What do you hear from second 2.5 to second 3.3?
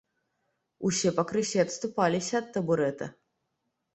табурэта.